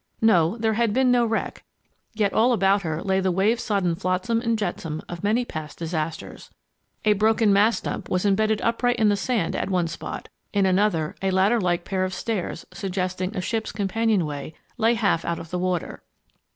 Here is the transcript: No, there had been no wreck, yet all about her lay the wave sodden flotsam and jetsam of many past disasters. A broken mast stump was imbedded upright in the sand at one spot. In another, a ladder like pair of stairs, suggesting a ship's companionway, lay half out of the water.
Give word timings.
No, 0.19 0.57
there 0.57 0.73
had 0.73 0.93
been 0.95 1.11
no 1.11 1.27
wreck, 1.27 1.63
yet 2.15 2.33
all 2.33 2.53
about 2.53 2.81
her 2.81 3.03
lay 3.03 3.19
the 3.19 3.31
wave 3.31 3.59
sodden 3.59 3.93
flotsam 3.93 4.41
and 4.41 4.57
jetsam 4.57 5.03
of 5.07 5.23
many 5.23 5.45
past 5.45 5.77
disasters. 5.77 6.49
A 7.05 7.13
broken 7.13 7.53
mast 7.53 7.77
stump 7.77 8.09
was 8.09 8.25
imbedded 8.25 8.61
upright 8.61 8.95
in 8.95 9.09
the 9.09 9.15
sand 9.15 9.55
at 9.55 9.69
one 9.69 9.87
spot. 9.87 10.27
In 10.53 10.65
another, 10.65 11.15
a 11.21 11.29
ladder 11.29 11.61
like 11.61 11.85
pair 11.85 12.03
of 12.03 12.15
stairs, 12.15 12.65
suggesting 12.73 13.35
a 13.37 13.41
ship's 13.41 13.71
companionway, 13.71 14.55
lay 14.75 14.95
half 14.95 15.23
out 15.23 15.37
of 15.37 15.51
the 15.51 15.59
water. 15.59 16.01